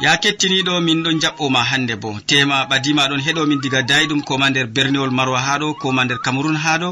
[0.00, 2.10] ya kettiniɗo min ɗon jaɓɓoma hannde bo.
[2.26, 6.90] Tema ɓadima ɗon heɗomin diga dayɗum koma nder berniwol marwa haɗo koma nder cameron haɗo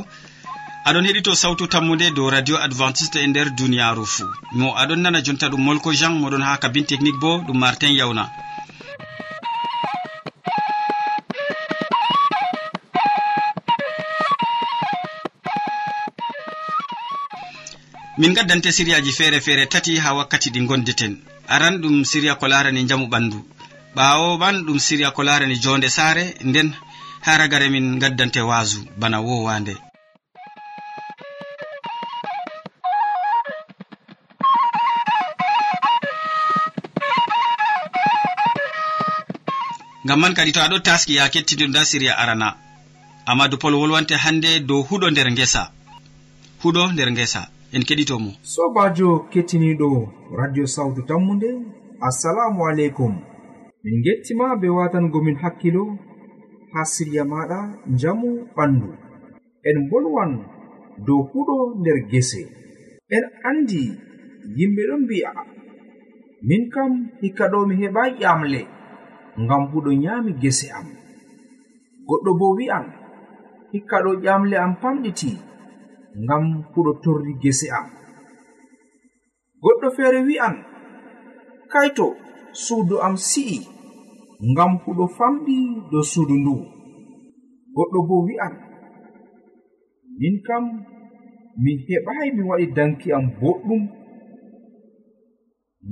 [0.89, 4.29] aɗon heɗito sawtu tammude dow radio adventiste e nder duniyaru fuu.
[4.59, 8.25] Mo aɗon nana jonta ɗum molko jean moɗon ha kabin technique bo ɗum martin yawna
[18.19, 21.15] min gaddante siriyaji feere feere tati ha wakkati ɗi gondeten
[21.49, 23.39] aran ɗum siriya ko larani jamu ɓandu.
[23.97, 26.69] Ɓawo man ɗum siriya ko larani jonde saare nden
[27.25, 29.75] ha ragare min gaddante wasu bana wowande
[40.05, 42.57] ngam man kadi to aɗo taski ya kettidirda siriya arana.
[43.27, 45.63] Amadou pol wolwante hande dow huɗo nder ngesa.
[46.63, 47.43] Huɗo nder ngesa.
[47.73, 48.31] en keɗitomo.
[48.43, 49.89] Sobajo kettiniɗo
[50.39, 51.51] radio sawtu tammude
[52.09, 53.15] assalamu aleykum.
[53.85, 55.85] Min gettima be watangomin hakkilo
[56.73, 57.59] ha siriya maɗa
[58.01, 58.89] jamu ɓandu.
[59.69, 60.33] En bolwan
[61.07, 62.43] dow huɗo nder gese.
[63.17, 63.83] En andi
[64.57, 65.31] yimɓe ɗon mbi'a
[66.49, 68.61] min kam hikka ɗo mi heɓa ƴamle
[69.43, 70.87] ngam huɗo nyami gese am.
[72.07, 72.87] Goɗɗo bo wi'an
[73.73, 75.31] hikka ɗo ƴamle am pamɗiti.
[76.25, 77.87] ngam huɗo torri gese am.
[79.63, 80.57] Goɗɗo feere wi'an
[81.73, 82.07] kaito
[82.65, 83.59] suudu am si'i
[84.51, 85.57] ngam huɗo famɗi
[85.91, 86.55] dow suudu ndu.
[87.75, 88.55] Goɗɗo bo wi'an
[90.19, 90.65] min kam
[91.63, 93.83] mi heɓai mi waɗi danki am boɗɗum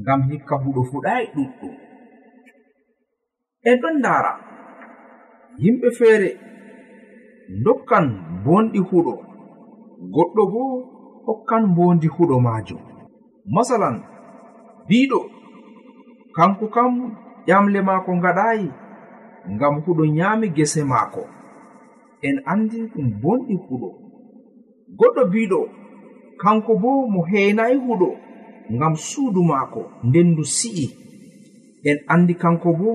[0.01, 1.75] ngam hikka huɗo fuɗai ɗuɗɗum.
[3.69, 4.33] En ɗon ndaara
[5.63, 6.31] yimɓe feere
[7.65, 8.07] dokkan
[8.45, 9.15] bonɗi huɗo.
[10.01, 10.63] goɗɗo bo
[11.27, 12.81] hokkan mbondi huɗo majum.
[13.55, 13.97] Masalan
[14.89, 15.21] biɗo
[16.37, 16.93] kanko kam
[17.47, 18.69] ƴamle maako ngaɗayi
[19.55, 21.23] ngam huɗo nyami gese maako.
[22.23, 23.89] En andi ɗum bonɗi huɗo.
[24.99, 25.61] Goɗɗo biɗo
[26.43, 28.09] kanko bo mo heenayi huɗo
[28.75, 30.87] ngam suudu maako ndendu si'i.
[31.89, 32.91] En andi kanko bo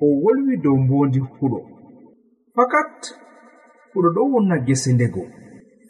[0.00, 1.60] o wolwi dow mbondi huɗo.
[2.54, 2.92] Fakat
[3.94, 5.22] huɗo ɗo wonna gese ndego.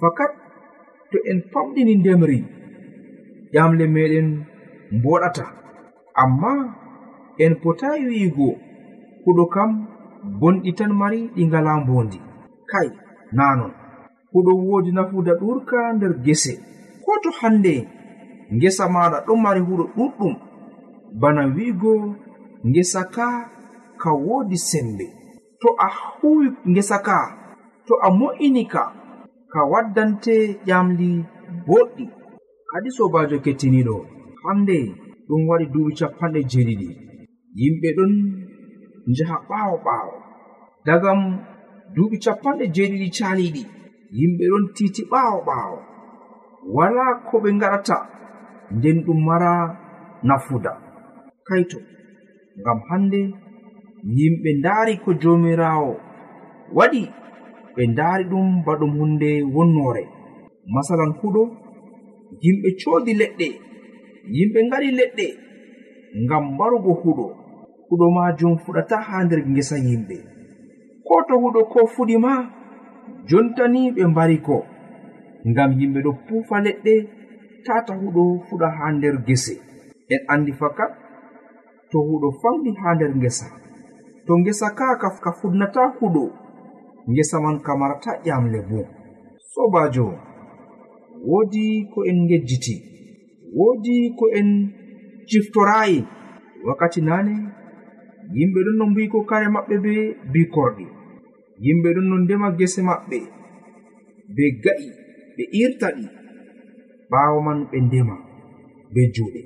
[0.00, 0.30] fakat
[1.10, 2.38] to en famɗini ndemri
[3.54, 4.28] ƴamle meɗen
[4.96, 5.44] mboɗata.
[6.22, 6.52] Amma
[7.38, 8.48] en potayi wi'igo
[9.24, 9.70] huɗo kam
[10.40, 12.18] bonɗi tan mari ɗi ngala mbondi
[12.70, 12.88] kai
[13.36, 13.72] nanon
[14.32, 16.52] huɗo woodi nafuda ɗurka nder gese.
[17.04, 17.74] Ko to hande
[18.56, 20.34] ngesa maɗa ɗon mari huɗo ɗuɗɗum.
[21.20, 21.92] Bana wi'igo
[22.68, 23.26] ngesa ka
[24.00, 25.06] ka woodi sembe.
[25.60, 25.88] To a
[26.20, 27.16] huwi ngesa ka
[27.86, 28.82] to a mo'ini ka
[29.52, 30.34] ka waddante
[30.68, 31.10] ƴamli
[31.66, 32.04] boɗɗi
[32.70, 33.96] kadi sobajo kettiniɗo
[34.44, 34.76] hande
[35.28, 36.88] ɗum waɗi duuɓi capanɗe jeɗiɗi
[37.60, 38.12] yimɓe ɗon
[39.10, 40.14] njaha ɓaawo ɓaawo.
[40.86, 41.20] Dagam
[41.94, 43.62] duuɓi capanɗe jeɗiɗi caliɗi
[44.18, 45.78] yimɓe ɗon titi ɓaawo ɓaawo.
[46.76, 47.96] Wala ko ɓe ngaɗata
[48.76, 49.52] nden ɗum mara
[50.28, 50.72] nafuda.
[51.46, 51.78] Kaito
[52.60, 53.20] ngam hande
[54.16, 55.92] yimɓe ndaari ko jomirawo
[56.76, 57.02] waɗi
[57.78, 60.02] ɓe ndaari ɗum ba ɗum hunde wonnoore.
[60.74, 61.42] Masalan huɗo
[62.42, 63.46] yimɓe coodi leɗɗe
[64.36, 65.26] yimɓe ngari leɗɗe
[66.24, 67.26] ngam mbarugo huɗo
[67.88, 70.16] huɗo maajum fuɗata haa nder ngesa yimɓe.
[71.06, 72.32] Ko to huɗo ko fuɗi ma
[73.28, 74.56] jontani ɓe mbari ko
[75.50, 76.94] ngam yimɓe ɗo puufa leɗɗe
[77.66, 79.54] tata huɗo fuɗa haa nder gese.
[80.14, 80.90] En anndi fakat
[81.90, 83.46] to huɗo famɗi haa nder ngesa.
[84.26, 86.24] To ngesa kaakaf ka fuɗnata huɗo
[87.10, 88.80] ngesa man kamarata ƴamle bo
[89.52, 90.06] sobajo
[91.28, 92.74] woodi ko en ngejjiti
[93.56, 94.48] woodi ko en
[95.28, 95.98] ciftorayi
[96.66, 97.34] wakkati nane
[98.34, 99.92] yimɓe ɗon no mbiko kare maɓɓe be
[100.32, 100.86] bikorɗi
[101.64, 103.18] yimɓe ɗon no ndema gese maɓɓe
[104.34, 104.88] be ga'i
[105.36, 106.04] ɓe irta ɗi.
[107.10, 108.14] Ɓaawo man ɓe ndema
[108.92, 109.40] be juuɗe.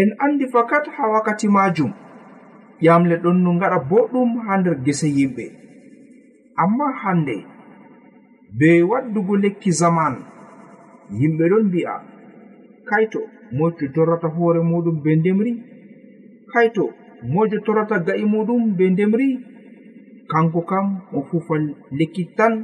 [0.00, 1.92] En andi fakat ha wakkati majum
[2.84, 5.44] ƴamle ɗon no ngaɗa boɗɗum ha nder gese yimɓe.
[6.62, 7.36] amma hande
[8.58, 10.14] be waddugo lekki zaman
[11.18, 11.94] yimɓe ɗon mbi'a
[12.88, 13.20] kaito
[13.56, 15.52] moyto torrata hoore muɗum be ndemri?
[16.52, 16.84] Kaito
[17.32, 19.28] mojo torrata ga'i muɗum be ndemri?
[20.30, 20.86] Kanko kam
[21.16, 21.54] o fufa
[21.98, 22.54] lekki tan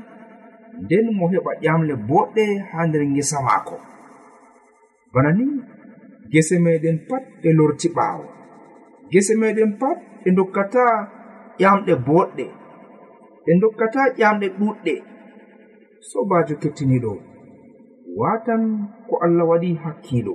[0.82, 3.76] nden mo heɓa ƴamle boɗɗe ha nder ngesa maako.
[5.12, 5.46] Bana ni
[6.32, 8.24] gese meɗen pat ɓe lorti ɓaawo.
[9.12, 10.82] Gese meɗen pat ɓe dokkata
[11.60, 12.44] ƴamɗe boɗɗe.
[13.44, 14.94] ɓe dokkata ƴamɗe ɗuɗɗe.
[16.10, 17.12] Sobajo kettiniɗo
[18.20, 18.62] watan
[19.08, 20.34] ko allah waɗi hakkiɗo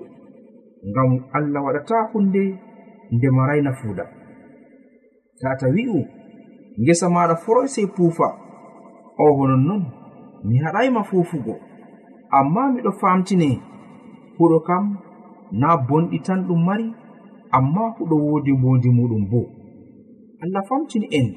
[0.89, 2.43] ngam allah waɗata hunde
[3.13, 4.05] nde marayna fuuda
[5.41, 5.99] tata wi'u
[6.81, 8.27] ngesa maɗa foroy sey puufa
[9.17, 9.83] o honon non
[10.47, 11.55] mi haɗayma fuufugo.
[12.37, 13.49] Amma miɗo famtine
[14.37, 14.83] huɗo kam
[15.51, 16.87] na bonɗi tan ɗum mari
[17.57, 19.41] amma huɗo woodi mbondi muɗum bo.
[20.43, 21.27] Allah famtini en.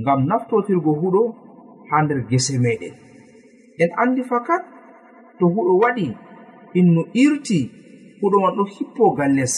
[0.00, 1.22] ngam naftotirgo huɗo
[1.88, 2.94] haa nder gese meɗen.
[3.82, 4.62] En andi fakat
[5.38, 6.06] to huɗo waɗi
[6.78, 7.58] innu irti
[8.20, 9.54] huɗo man ɗo hippogal les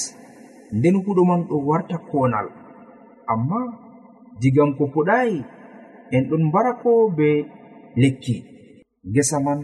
[0.77, 2.47] nden huɗo man ɗo warta konal.
[3.33, 3.59] Amma
[4.41, 5.37] digam ko puɗayi
[6.15, 7.29] en ɗon mbara ko be
[8.01, 8.37] lekki
[9.15, 9.61] gesa man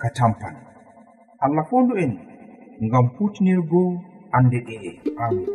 [0.00, 0.54] ka tampan.
[1.44, 2.12] Allah fondu en
[2.84, 3.82] ngam hutinirgo
[4.36, 4.90] ande ɗe'e
[5.24, 5.48] amin.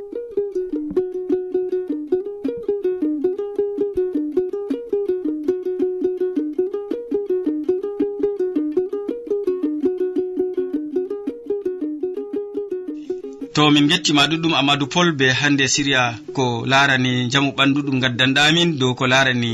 [13.55, 16.03] to min gettima ɗuɗɗum amadou pol be hande siriya
[16.35, 19.51] ko larani jamu ɓandu ɗum gaddanɗamin dow ko larani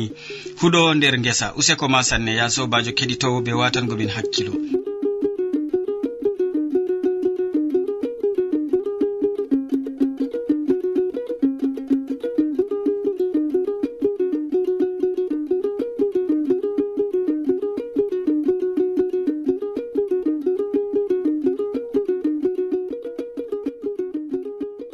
[0.59, 4.53] huɗo nder guesa useko ma sanne ya sobajo keɗitowo be watangomin hakkilo.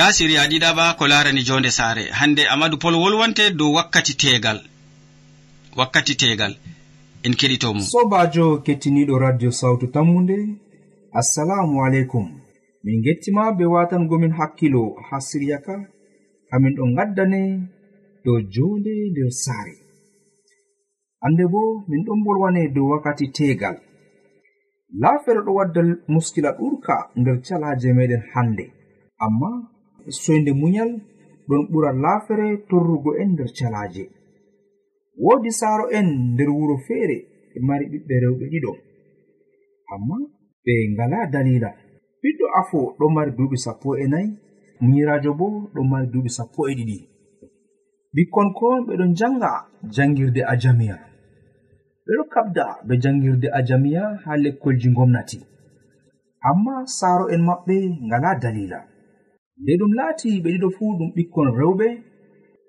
[0.00, 2.04] nda siriya ɗiɗaɓa ko larani jonde saare.
[2.18, 4.58] Hande amadou pol wolwante dow wakkati tegal.
[5.78, 6.52] Wakkati tegal.
[7.24, 7.80] En keɗitomo.
[7.92, 10.38] Sobajo kettiniɗo radio sawtu tammude
[11.20, 12.26] assalamu aleykum.
[12.84, 15.74] Min gettima be watangomin hakkilo ha siriya ka.
[16.50, 17.42] Hamin ɗo gaddane
[18.24, 19.74] dow jonde nder saare.
[21.22, 23.76] Hande bo min ɗon bolwane dow wakkati tegal.
[25.00, 28.64] Laafere ɗo wadda muskila ɗurka nder calaje meɗen hande.
[29.26, 29.50] Amma
[30.08, 30.90] soyde munyal
[31.48, 34.04] ɗon ɓura laafere torrugo en nder calaje
[35.22, 37.16] woodi saaro en nder wuro feere
[37.52, 38.72] ɓe mari ɓiɓɓe rewɓe ɗiɗo.
[39.92, 40.16] Amma
[40.64, 41.70] ɓe ngala dalila
[42.22, 44.28] ɓiɗɗo afo ɗo mari duuɓi sappo e nayi
[44.80, 46.98] munyirajo bo ɗo mari duuɓi sappo e ɗiɗi.
[48.14, 49.50] Ɓikkon kon ɓeɗon janga
[49.94, 50.96] jangirde ajamiya.
[52.06, 55.38] Ɓeɗo kabda be jangirde ajamiya ha lekkolji gomnati
[56.48, 57.74] amma saaro en maɓɓe
[58.06, 58.78] ngala dalila
[59.62, 61.86] nde ɗum laati ɓe ɗiɗo fuu ɗum ɓikkon rewɓe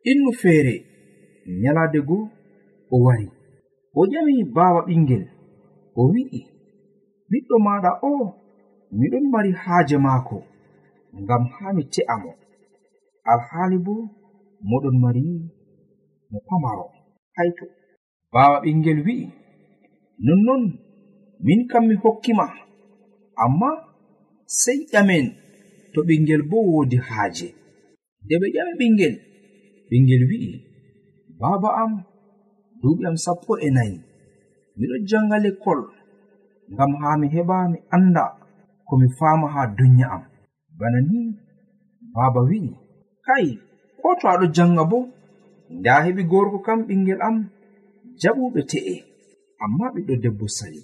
[0.09, 0.75] innu feere
[1.61, 2.23] nyalaade goo
[2.93, 3.27] o wari.
[3.99, 5.23] O ƴami baawa ɓingel
[5.99, 6.39] o wi'i
[7.29, 8.11] ɓiɗɗo maaɗa o
[8.99, 10.37] miɗon mari haaje maako
[11.21, 12.31] ngam haa mi te'a mo.
[13.31, 13.93] Alhaali bo
[14.69, 15.21] moɗon mari
[16.31, 16.85] mo pamaro.
[17.35, 17.65] Hayto
[18.33, 19.25] baawa ɓingel wi'i
[20.25, 20.63] nonnon
[21.45, 22.45] min kam mi hokkima
[23.43, 23.69] amma
[24.61, 25.25] sey ƴamen.
[25.93, 27.47] to ɓingel bo woodi haaje.
[28.23, 29.15] Nde ɓe ƴami ɓingel
[29.89, 30.51] ɓingel wi'i
[31.39, 31.91] baaba am
[32.81, 33.95] duuɓi am sappo e nayi
[34.77, 35.81] miɗo janga lekkol
[36.73, 38.23] ngam haa mi heɓa mi annda
[38.87, 40.23] ko mi faama haa dunya am.
[40.79, 41.19] Bana ni
[42.13, 42.71] baaba wi'i
[43.25, 43.47] kai
[44.01, 44.99] ko to aɗo janga bo
[45.77, 47.35] nda heɓi gorko kam ɓingel am
[48.21, 48.95] jaɓuɓe te'e
[49.63, 50.81] amma ɓiɗɗo debbo sali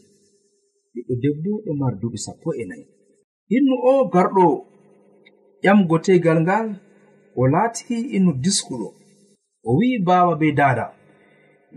[0.93, 2.85] ɓiɗɗo debbo ɗo mari duuɓi sappo e nayi.
[3.55, 4.45] Innu o garɗo
[5.63, 6.67] ƴamgo tegal ngal
[7.39, 8.87] o laatiki inu diskuɗo
[9.67, 10.85] o wi'i baaba be daada.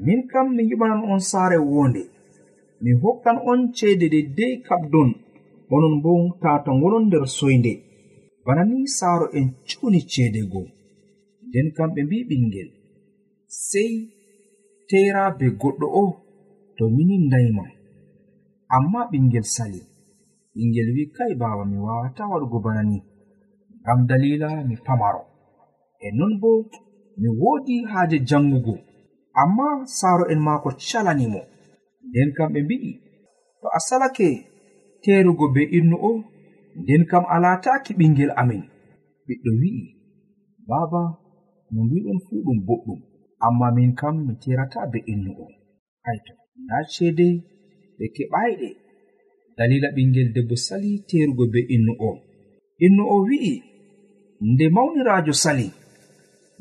[0.04, 2.02] Min kam mi yiɓanan on saare wonde
[2.82, 5.10] mi hokkan on ceede deidei kabdon.
[5.74, 6.10] Onon bo
[6.42, 7.72] tata to nder soyde
[8.44, 10.66] bana ni saaro en cuni ceede goo.
[11.46, 12.70] Nden kamɓe mbi ɓingel
[13.68, 13.92] sey
[14.88, 16.04] tera be goɗɗo o
[16.76, 17.64] to mini dayma
[18.76, 19.80] amma ɓingel sali
[20.54, 22.98] ɓingel wi kai baba mi wawata waɗugo bana ni.
[23.90, 25.26] ngam dalila mi pamaro.
[25.98, 26.70] E non bo
[27.18, 28.78] mi woodi haaje jangugo.
[29.34, 31.40] Amma saaro en maako calanimo
[32.08, 32.92] nden kam ɓe mbi'i
[33.60, 34.28] to a salake
[35.02, 36.12] terugo be innu o
[36.80, 38.62] nden kam a laataki ɓingel amin.
[39.26, 39.84] Ɓiɗɗo wi'i
[40.68, 41.02] baaba
[41.72, 43.00] no mbiɗon fuu ɗum boɗɗum.
[43.46, 45.46] Amma min kam mi terata be innu o.
[46.04, 46.32] Hayto
[46.62, 47.26] nda ceede
[47.98, 48.68] ɓe keɓayɗe
[49.56, 52.10] dalila ɓingel debbo sali terugo be innu o.
[52.84, 53.69] Innu o wi'i
[54.40, 55.68] nde mawniraajo sali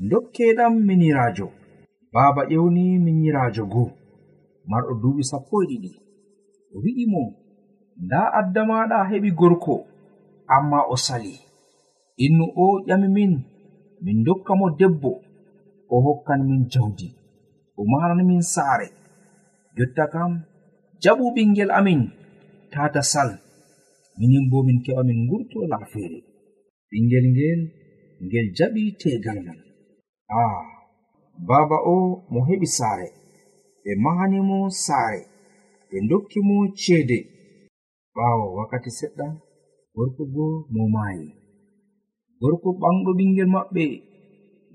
[0.10, 1.48] dokkeɗam miniraajo
[2.14, 3.90] baaba ƴewni miniraajo goo.
[4.70, 5.92] Marɗo duuɓi sappo e ɗiɗi.
[6.74, 7.22] O wi'i mo
[8.04, 9.74] nda addamaɗa heɓi gorko
[10.56, 11.34] amma o sali.
[12.26, 13.34] Innu o ƴami min
[14.04, 15.12] min dokka mo debbo
[15.94, 17.08] o hokkan min jawdi
[17.80, 18.88] o maran min saare.
[19.76, 20.32] Jotta kam
[21.04, 22.02] jaɓu ɓingel amin
[22.72, 23.30] tata sal.
[24.18, 26.20] Minin bo min keɓa min ngurto laafeere
[26.90, 27.62] ɓingel ngel
[28.26, 29.60] ngel jaɓi tegal ngal.
[30.42, 30.60] Ah,
[31.40, 31.96] A baaba o
[32.32, 33.08] mo heɓi saare.
[33.84, 35.22] Ɓe mahanimo saare
[35.90, 37.18] ɓe dokki mo ceede.
[38.16, 39.28] Ɓaawo wakkati seɗɗa
[39.96, 41.28] gorko goo mo maayi.
[42.42, 43.84] Gorko ɓanɗo ɓingel maɓɓe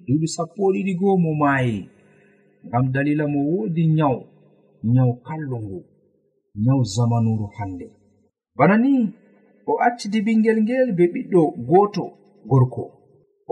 [0.06, 1.76] duuɓi sappo ɗiɗi goo mo maayi.
[2.66, 4.20] Ngam dalila mo woodi nyawu
[4.92, 5.80] nyawu kallungu
[6.64, 7.86] nyawu zamanuru hannde.
[8.56, 8.92] Bana ni
[9.70, 12.04] o accidi ɓingel ngel be ɓiɗɗo gooto
[12.50, 12.82] gorko.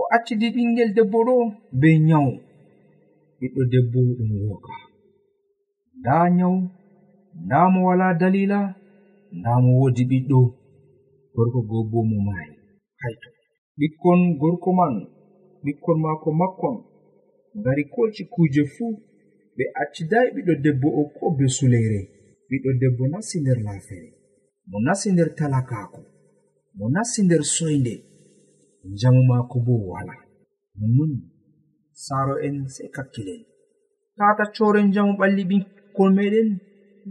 [0.00, 1.35] O accidi ɓingel debbo ɗo
[1.81, 2.33] be nyawu.
[3.38, 4.75] Ɓiɗɗo debbo ɗum woka.
[5.99, 6.59] Nda nyawu
[7.45, 8.59] nda mo wala dalila
[9.38, 10.38] nda mo wodi ɓiɗɗo.
[11.35, 12.54] Gorko goo bo mo maayi
[13.02, 13.28] hayto
[13.78, 14.95] ɓikkon gorko man
[15.64, 16.76] ɓikkon maako makkon
[17.59, 18.00] ngari ko
[18.35, 18.92] kuje fuu
[19.57, 22.00] ɓe accidayi ɓiɗɗo debbo o ko be suleyre
[22.49, 24.09] ɓiɗɗo debbo nasti nder laafere
[24.71, 26.00] mo nasti nder talakaako
[26.76, 27.95] mo nasti nder soyde
[28.92, 30.14] njamu maako bo wala.
[30.78, 31.12] Nonnon
[32.04, 33.42] saaro en sey kakkilen
[34.16, 36.49] tata coren njamu ɓalli ɓikkol meɗen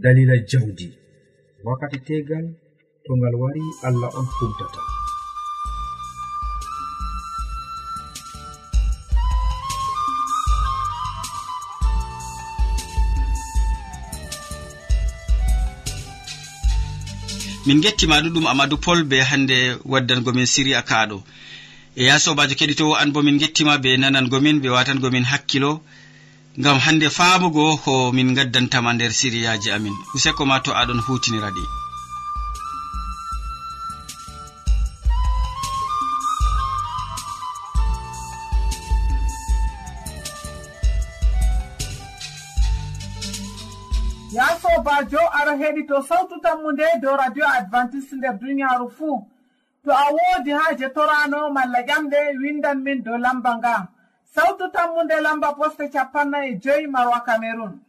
[0.02, 0.88] dalila jawdi.
[1.64, 2.46] Wakkati tegal
[3.04, 4.91] to ngal wari allah on humtata
[17.66, 21.22] min gettima ɗuɗum amadou pol be hande waddangomin siriya kaɗo.
[21.96, 25.80] E ya sobajo keɗitowo an bo min gettima be nanangomin ɓe watangomin hakkilo
[26.58, 29.94] ngam hande famugo ko min gaddantama nder siriyaji amin.
[30.14, 31.81] Useko ma to aɗon hutiniraɗi.
[45.60, 49.26] heɗi to sawtu tammu nde dow radio advantice nder duniyaaru fuu.
[49.84, 53.88] To a woodi haaje torano malla ƴamɗe windan min dow lamba nga.
[54.34, 57.80] Sawtu tammu nde lamba poste capannay e joyi marwa cameron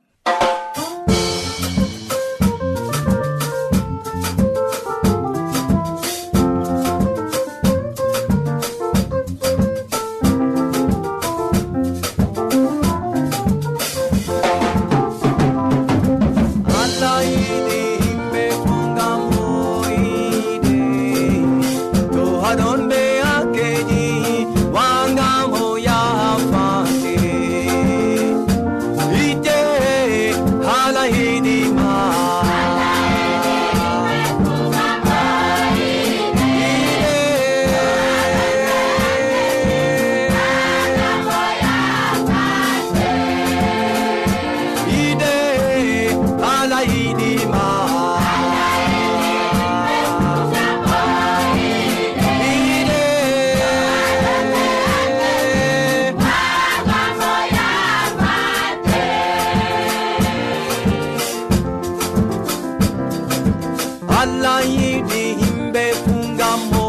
[64.43, 66.85] allah yiɗi himɓe fu ngam mo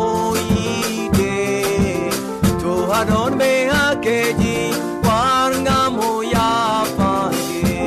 [0.51, 1.35] yiide
[2.61, 4.55] to haɗon ɓe hakkeji
[5.07, 7.79] wargam o yafande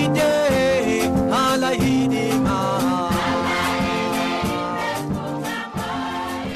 [0.00, 0.32] ide
[1.32, 2.58] hala yiɗima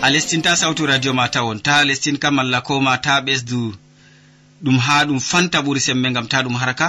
[0.05, 3.61] a lestinta sawtu radio ma tawon ta lestin kam malla ko ma ta ɓesdu
[4.65, 6.89] ɗum ha ɗum fanta ɓuri semme gam ta ɗum haraka.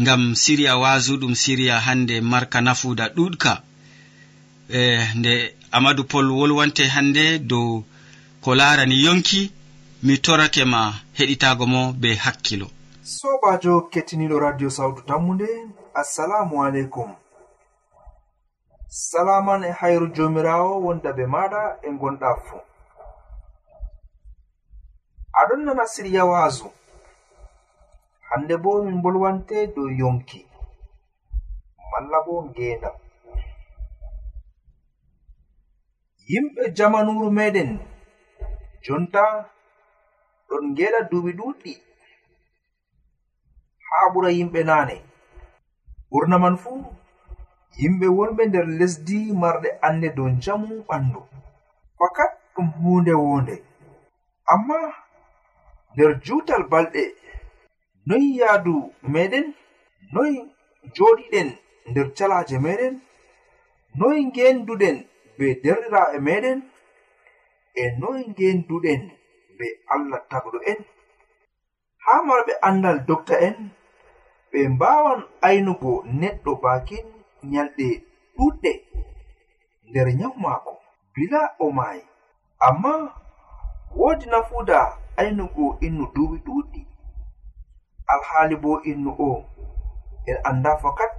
[0.00, 3.52] ngam siriya wasu ɗum siriya hannde marka nafuda ɗuɗka
[4.68, 4.80] e,
[5.18, 7.84] nde amadou pol wolwante hannde dow
[8.42, 9.52] ko larani yonki
[10.02, 12.66] mi torake ma heɗitago mo be hakkilo.
[13.02, 15.48] Sobajo kettiniɗo radio sawtu tammude
[15.94, 17.10] assalamu aleykum.
[18.88, 22.60] Salaman e hayru jomirawo wonda be maɗa e gonɗa fuu.
[25.40, 26.70] Aɗon nana siriya waasu.
[28.36, 30.40] hande bo min bolwante dow yonki
[31.90, 32.96] malla bo ngendam
[36.30, 37.70] yimɓe jamanuru meɗen
[38.84, 39.22] jonta
[40.48, 41.72] ɗon ngeɗa duuɓi ɗuɗɗi
[43.88, 44.96] haa ɓura yimɓe naane
[46.10, 46.78] ɓurna man fuu
[47.80, 51.20] yimɓe wonɓe nder lesdi marɗe annde dow njamu ɓandu.
[51.98, 53.54] Fakat ɗum hunde wonde
[54.52, 54.78] amma
[55.94, 57.02] nder juutal balɗe
[58.08, 58.74] noyi yaadu
[59.14, 59.46] meɗen?
[60.14, 60.36] Noyi
[60.96, 61.48] joɗiɗen
[61.90, 62.94] nder calaje meɗen?
[63.98, 64.96] Noyi ngenduɗen
[65.36, 66.58] be derɗiraɓe meɗen?
[67.74, 69.00] E noyi ngenduɗen
[69.58, 70.78] be allah tagɗo en
[72.04, 73.56] ha marɓe andal dokta en
[74.50, 77.06] ɓe mbawan aynugo neɗɗo bakin
[77.50, 77.86] nyalɗe
[78.36, 78.72] ɗuɗɗe
[79.88, 80.72] nder nyawu maako
[81.14, 82.02] bila o maayi.
[82.66, 82.90] Amma
[83.98, 84.78] woodi nafuda
[85.20, 86.80] aynugo innu duuɓi ɗuɗɗi
[88.12, 89.44] alhaali bo innu o.
[90.26, 91.12] En annda fakat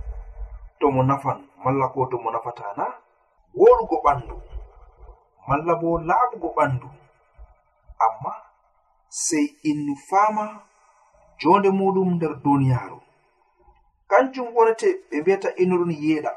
[0.79, 2.85] to mo nafan malla ko to mo nafata na
[3.55, 4.35] worugo ɓandu
[5.47, 6.87] malla bo laaɓugo ɓandu
[8.05, 8.31] amma
[9.09, 10.45] sey innu faama
[11.39, 12.99] jonde muɗum nder duniyaaru
[14.09, 16.31] kanjum wonete ɓe mbiyata innu innuɗum yeeɗa.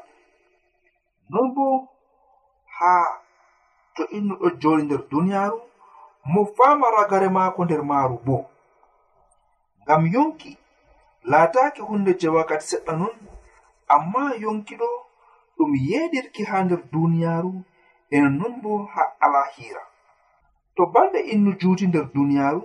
[1.29, 1.65] Non bo
[2.77, 3.07] haa
[3.95, 5.59] to innu ɗo joni nder duniyaaru
[6.31, 8.43] mo faama ragare maako nder maaru boo
[9.83, 10.51] ngam yonki.
[11.31, 13.15] Laataaki hunde je wakkati seɗɗa non
[13.95, 14.89] amma yonki ɗo
[15.57, 17.53] ɗum yeeɗirki haa nder duniyaaru
[18.15, 19.83] ena non bo haa alahira
[20.75, 22.63] to balɗe innu juuti nder duniyaaru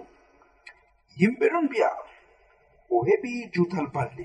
[1.18, 1.90] yimɓe ɗon mbi'a
[2.94, 4.24] o heɓi juutal balɗe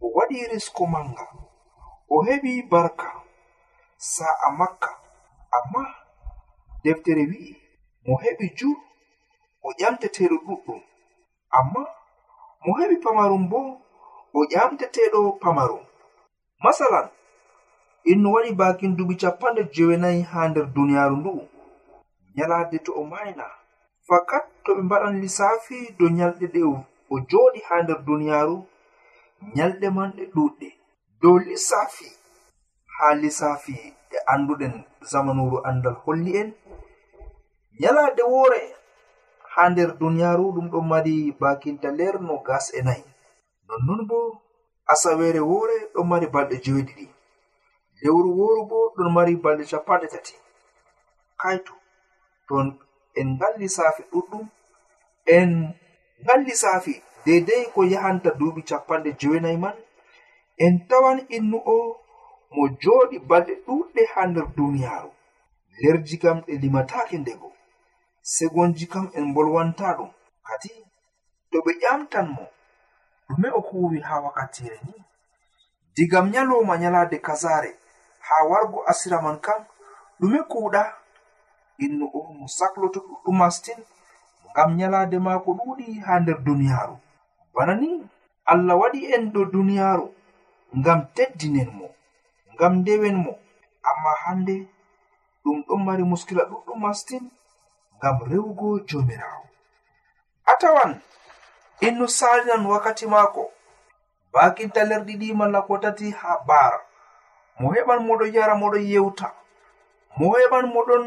[0.00, 1.26] o waɗi risko manga
[2.14, 3.08] o heɓi barka
[4.14, 4.90] sa'a makka
[5.56, 5.82] amma
[6.84, 7.52] deftere wi'i
[8.06, 8.68] mo heɓi ju
[9.62, 10.80] o ƴamteteɗo ɗuɗɗum
[11.58, 11.80] amma
[12.64, 13.60] mo heɓi pamarum bo
[14.34, 15.84] o ƴamteteɗo pamarum.
[16.64, 17.08] Masalan
[18.10, 21.32] inno waɗi bakin duɓi capanɗe jewenayi ha nder duniyaaru ndu.
[22.36, 23.46] Nyalade to o mayna.
[24.08, 26.60] Fakat to ɓe mbaɗan lissafi dow nyalɗe ɗe
[27.12, 28.56] o joɗi ha nder duniyaaru
[29.56, 30.68] nyalɗe man ɗe ɗuɗɗe
[31.20, 32.08] dow lissafi
[32.96, 33.74] ha lissafi
[34.10, 34.74] e anduɗen
[35.10, 36.48] zamanuru andal holli en
[37.80, 38.60] nyalade wore
[39.58, 43.04] ha nder duniyaaru ɗum ɗon mari bakinta ler no gas e nayi.
[43.68, 44.18] Nonnon bo
[44.92, 47.06] asawere wore ɗon mari balɗe joyiɗiɗi
[48.00, 50.34] lewru woru bo ɗon mari balɗe capanɗe tati.
[51.40, 51.74] Kaito
[52.48, 52.66] ton
[53.18, 54.44] en ngal lissafi ɗuɗɗum
[55.36, 55.50] en
[56.22, 56.92] ngal lissafi
[57.24, 59.76] deidai ko yahanta duuɓi capanɗe jowenayi man
[60.64, 61.76] en tawan innu o
[62.54, 65.10] mo joɗi balɗe ɗuɗɗe ha nder duniyaaru.
[65.82, 67.48] Lerji kam ɗe limatake ndego.
[68.34, 70.10] segonji kam en bolwanta ɗum.
[70.46, 70.70] Kadi
[71.50, 72.44] to ɓe ƴamtan mo
[73.28, 74.94] ɗume o huwi ha wakkatire ni.
[75.94, 77.70] Digam nyaloma nyalade kasare
[78.26, 79.60] ha wargo asira man kam
[80.20, 80.82] ɗume kuuɗa.
[81.84, 83.80] Innu o mo sakloto ɗuɗɗum mastin
[84.50, 86.96] ngam nyalade maako ɗuuɗi ha nder duniyaaru.
[87.54, 87.88] Bana ni
[88.50, 90.06] allah waɗi en ɗo duniyaaru
[90.78, 91.86] ngam teddinen mo
[92.54, 93.32] ngam ndewen mo.
[93.88, 94.54] Amma hande
[95.42, 97.24] ɗum ɗon mari muskila ɗuɗɗum mastin
[97.98, 99.44] ngam rewugo jomirawo
[100.46, 100.92] a tawan
[101.86, 103.52] innu salinan wakkati maako
[104.32, 106.80] bakinta lerɗi ɗi malla ko tati ha baara.
[107.60, 109.26] Mo heɓan moɗo yara moɗon yewta
[110.18, 111.04] mo heɓan moɗon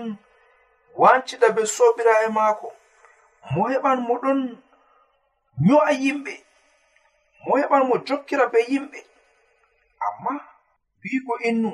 [1.02, 2.68] wancida be sobirae maako.
[3.54, 4.40] Mo heɓan moɗon
[5.66, 6.34] nyo'a yimɓe.
[7.46, 9.00] Mo heɓan mo jokkira be yimɓe.
[10.06, 10.34] Amma
[11.02, 11.72] wiigo innu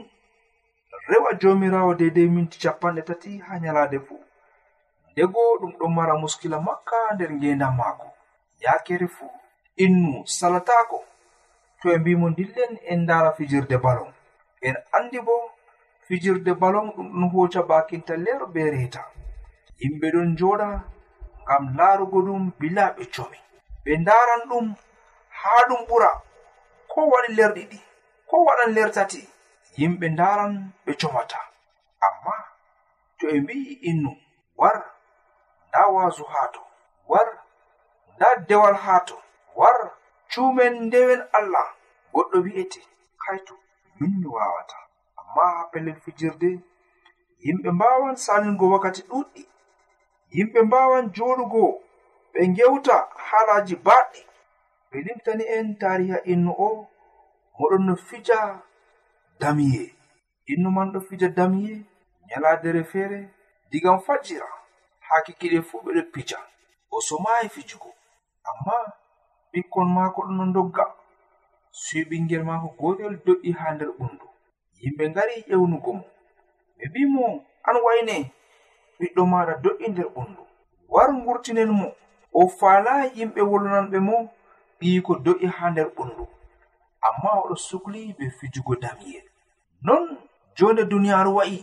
[1.10, 4.27] rewa jomirawo deidei minti capanɗe tati ha nyalade fuu.
[5.17, 8.08] dego ɗum ɗon mara muskila makka nder ngendam maako.
[8.63, 9.32] Yakere fuu
[9.84, 10.99] innu salatako
[11.82, 14.12] to e mbimo dillen en ndara fijirde balon
[14.67, 15.36] en andi bo
[16.08, 19.03] fijirde balon ɗum ɗon hoca bakinta ler be reta
[19.82, 20.67] yimɓe ɗon joɗa
[21.43, 23.39] ngam larugo ɗum bila ɓe comi.
[23.84, 24.65] Ɓe ndaran ɗum
[25.39, 26.10] haa ɗum ɓura
[26.91, 27.80] ko waɗi ler ɗiɗi
[28.30, 29.21] ko waɗan ler tati.
[29.80, 30.53] Yimɓe ndaran
[30.86, 31.39] ɓe comata.
[32.08, 32.34] Amma
[33.17, 34.12] to e mbi'i innu
[34.60, 34.77] war
[35.78, 36.60] nda waasu haa to
[37.08, 37.28] war
[38.16, 39.16] nda dewal haa to
[39.56, 39.92] war
[40.34, 41.68] cuumen ndewen allah.
[42.13, 42.82] Goɗɗo wi'ete
[43.24, 43.54] kayto
[44.00, 44.78] min mi wawata.
[45.20, 46.50] Amma ha pellel fijirde
[47.44, 49.44] yimɓe mbawan salingo wakkati ɗuɗɗi.
[50.36, 51.63] Yimɓe mbawan joɗugo
[52.34, 52.96] ɓe gewta
[53.28, 54.22] haalaaji baaɗɗi
[54.90, 56.88] ɓe limtani en tariha innu o
[57.58, 58.38] moɗon no fija
[59.42, 59.84] damiye.
[60.52, 61.76] Innu man ɗo fija damiye
[62.28, 63.20] nyaladere feere
[63.72, 64.57] digam fajjira
[65.08, 66.38] hakkikiɗe fuu ɓeɗo pica
[66.91, 67.89] o somayi fijugo
[68.50, 68.74] amma
[69.52, 70.86] ɓikkon maako ɗon no dogga
[71.72, 74.26] sei ɓingel maako gotel do'i ha nder ɓundu.
[74.82, 76.04] Yimɓe ngari ƴewnugo mo.
[76.78, 77.26] Ɓe mbi mo
[77.67, 78.15] an wayne
[79.00, 80.41] ɓiɗɗo maɗa do'i nder ɓundu.
[80.93, 81.88] War ngurtinen mo.
[82.39, 84.15] O falayi yimɓe wolnanɓe mo
[84.80, 86.24] ɓiyiko do'i ha nder ɓundu.
[87.08, 89.26] Amma oɗo sukli be fijugo damyel.
[89.88, 90.04] Non
[90.58, 91.58] jonde duniyaaru wa'i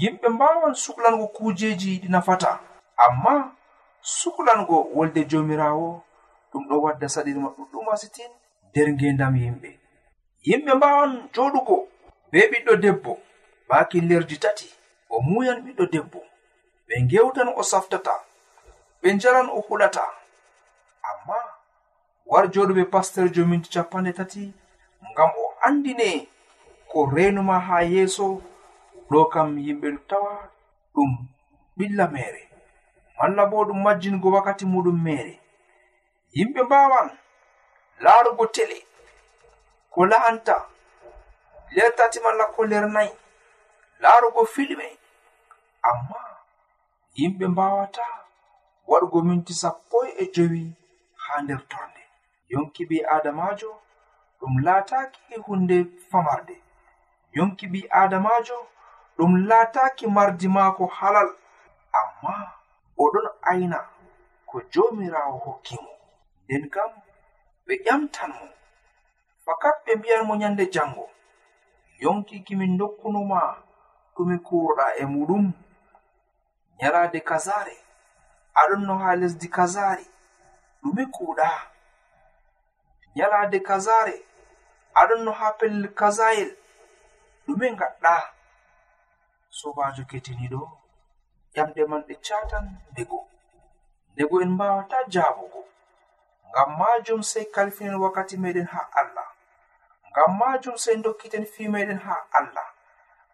[0.00, 2.50] yimɓe mbawan suklango kujeji ɗi nafata.
[3.04, 3.34] amma
[4.18, 5.88] suklango wolde jomirawo
[6.52, 8.30] ɗum ɗo wadda saɗirma ɗuɗɗum masitin
[8.68, 9.70] nder ngendam yimɓe.
[10.46, 11.76] Yimɓe mbawan joɗugo
[12.30, 13.12] be ɓiɗɗo debbo
[13.68, 14.66] ba killerji tati
[15.08, 16.20] o muyan ɓiɗɗo debbo.
[16.86, 18.14] Ɓe ngewtan o saftata
[19.00, 20.04] ɓe njalan o huɗata.
[21.08, 21.36] Amma
[22.30, 24.42] war joɗuɓe pasterjo minti capanɗe tati
[25.10, 26.08] ngam o andine
[26.90, 28.26] ko renuma ha yeeso
[29.10, 30.32] ɗo kam yimɓe tawa
[30.94, 31.10] ɗum
[31.76, 32.49] ɓilla mere.
[33.20, 35.34] malla bo ɗum majjingo wakkati muɗum mere.
[36.36, 37.08] Yimɓe mbawan
[38.04, 38.78] laarugo tele
[39.92, 40.56] ko la'anta
[41.74, 43.12] ler tati malla ko ler nayi
[44.02, 44.88] laarugo filme.
[45.88, 46.20] Amma
[47.16, 48.04] yimɓe mbawata
[48.90, 50.62] waɗugo minti sappo e jowi
[51.22, 52.02] ha nder torde.
[52.52, 53.70] Yonki ɓi adamajo
[54.40, 55.76] ɗum laataki hunde
[56.10, 56.56] famarde.
[57.36, 58.56] Yonki ɓi adamajo
[59.16, 61.28] ɗum laataki mardi maako halal.
[61.98, 62.34] Amma
[63.04, 63.78] oɗon ayna
[64.48, 65.92] ko jomirawo hokki mo.
[66.44, 66.90] Nden kam
[67.66, 68.46] ɓe ƴamtan mo.
[69.44, 71.04] Fakat ɓe mbi'an mo nyande jango.
[72.02, 73.40] Yonkiki min dokkunoma
[74.14, 75.44] ɗume kuroɗa e muɗum.
[76.78, 77.76] Nyalade kazare
[78.60, 80.06] aɗon no ha lesdi kazari
[80.82, 81.48] ɗume kuuɗa
[83.16, 84.14] nyalade kazare
[85.00, 86.50] aɗon no ha pellel kazayel
[87.46, 88.14] ɗume gaɗɗa
[89.58, 90.60] sobajo ketiniɗo
[91.54, 93.18] ƴamɗe man ɗe catan ndego
[94.12, 95.60] ndego en mbawata jaabugo.
[96.50, 99.28] Ngam majum sey kalfinen wakkati meɗen ha allah.
[100.10, 102.68] Ngam majum sey dokkiten fi meɗen ha allah.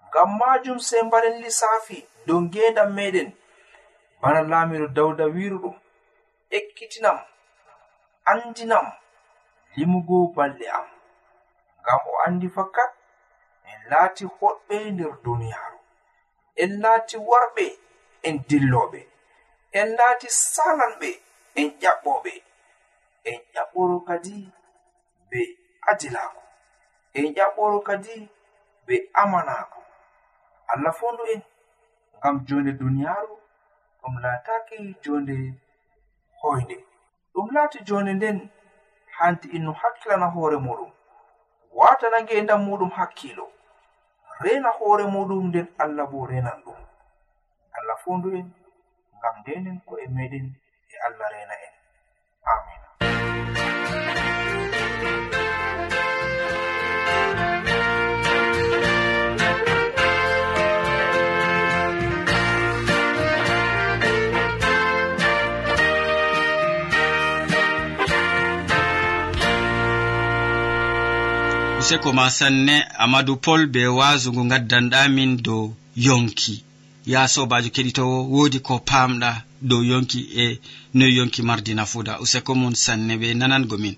[0.09, 3.29] Ngam majum sey mbaɗen lissafi dow ngendam meɗen
[4.21, 5.77] bana laamiɗo dawda wiruɗum
[6.57, 7.19] ekkitinam
[8.31, 8.87] andinam
[9.77, 10.87] limugo balɗe am.
[11.83, 12.91] Ngam o andi fakat
[13.71, 15.79] en laati hoɗɓe nder duniyaaru.
[16.63, 17.67] En laati warɓe
[18.29, 19.01] en dilloɓe
[19.79, 21.11] en laati salanɓe
[21.61, 22.33] en ƴaɓɓoɓe
[23.31, 24.35] en ƴaɓɓoro kadi
[25.31, 25.41] be
[25.91, 26.41] adilaku
[27.19, 28.15] en ƴaɓɓoro kadi
[28.87, 29.81] be amanaku
[30.73, 31.43] allah fondu en
[32.19, 33.35] ngam jonde duniyaaru
[34.01, 35.37] ɗum laataki jonde
[36.41, 36.77] hoyde.
[37.33, 38.39] Ɗum laati jonde nden
[39.19, 40.91] hanti innu hakkilana hoore muɗum
[41.79, 43.47] watanange e muɗum hakkilo
[44.43, 46.86] rena hoore muɗum nden allah bo renan ɗum.
[48.07, 48.47] fondu en
[49.19, 50.47] ngam ndenen e meɗen
[50.93, 51.73] e allah rena en.
[52.51, 52.89] Amina
[71.81, 75.65] useko ma sanne amadou pol be wasungu gaddanɗamin dow
[76.07, 76.66] yonki.
[77.07, 79.31] ya sobajo keɗitowo wodi ko pamɗa
[79.69, 80.61] dow yonki e
[80.95, 82.13] noyi yonki mardi nafuda.
[82.25, 83.97] Useko mon sanne ɓe nanango min.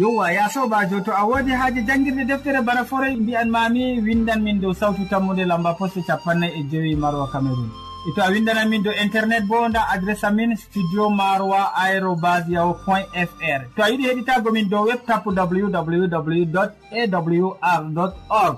[0.00, 4.60] yowa ya sobajo to a wodi haaji janngirde deftere bana forey mbi'an mami windan min
[4.60, 7.68] dow sawtu tammude lamba poste capannay e jowi marwa cameron
[8.08, 12.72] e to a windanan min dow internet bo nda adresse amin studio maroa aérobas yahu
[12.84, 16.56] point fr to a yiɗi heɗitago min dow web tapu www
[16.96, 18.56] awr org.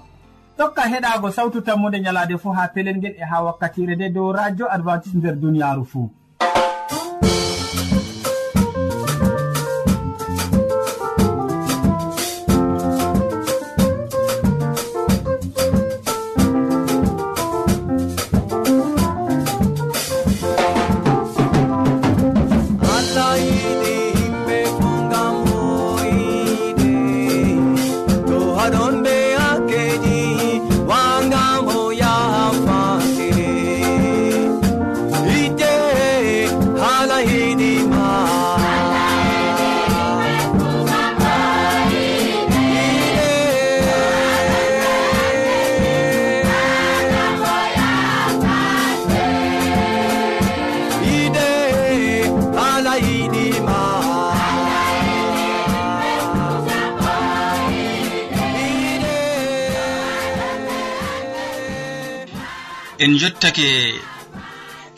[0.56, 4.66] Tokka heɗago sawtu tammude ñalade fo ha pelel ngel e ha wakkatire nde dow radio
[4.70, 6.10] advantice nder duniyaru fou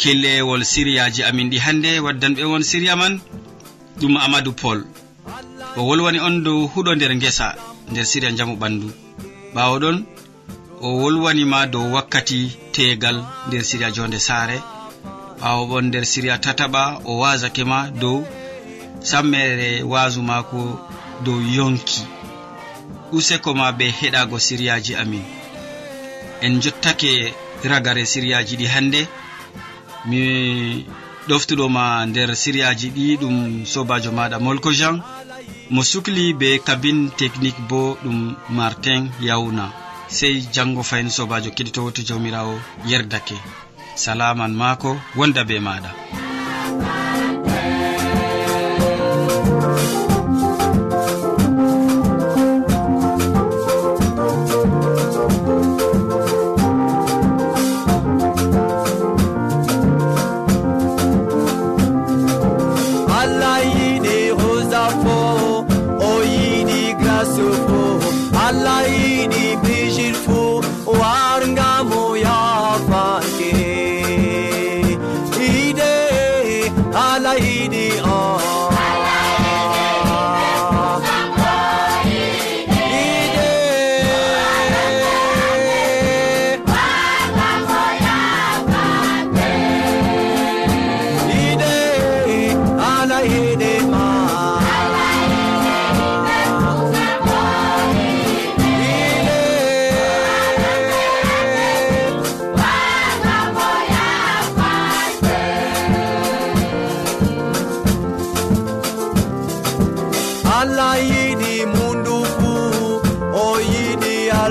[0.05, 3.15] kellewol siriyaji amin ɗi hannde waddanɓe won siriya man
[4.01, 4.79] ɗum amadou pol
[5.77, 7.47] o wolwani on dow huɗo nder ngesa
[7.91, 8.89] nder siriya jamu ɓandu.
[9.55, 9.97] Ɓawo ɗon
[10.85, 12.39] o wolwanima dow wakkati
[12.75, 14.57] tegal nder siriya jonde saare.
[15.41, 18.19] Ɓawo ɓon nder siriya tataɓa o wasake ma dow
[19.11, 20.61] sammere wasu mako
[21.25, 22.01] dow yonki.
[23.17, 25.25] Useko ma be heɗago siriyaji amin.
[26.45, 27.11] En jottake
[27.71, 29.01] ragare siriyaji ɗi hannde
[30.09, 30.21] mi
[31.29, 33.37] ɗoftuɗoma nder siriyaji ɗi ɗum
[33.73, 34.97] sobajo maɗa molko jean.
[35.71, 38.19] Mo sukli be kabine technique bo ɗum
[38.59, 39.65] martin yawna
[40.17, 42.55] sey jango fayin sobajo keɗitowo to jawmirawo
[42.91, 43.37] yerdake.
[44.03, 45.91] Salaman maako wonda be maɗa.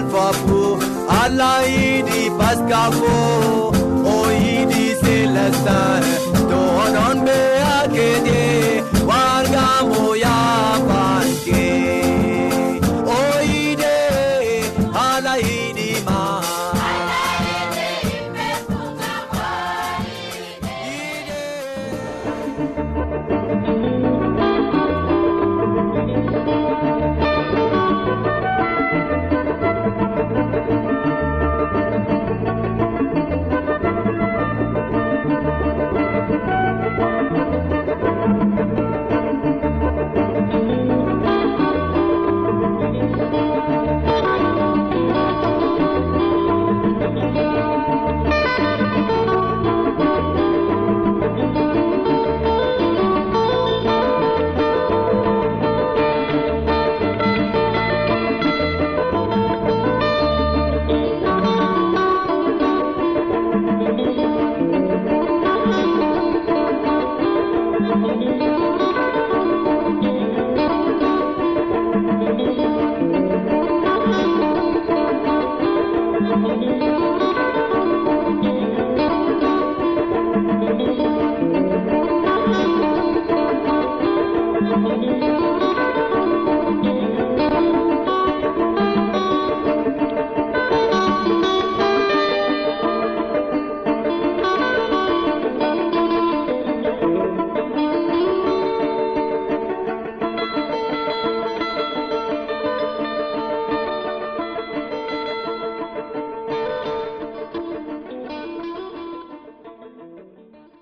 [0.03, 0.61] alfafo
[1.21, 3.15] allah yiɗi paskafo
[4.13, 6.12] o yiɗi célestin.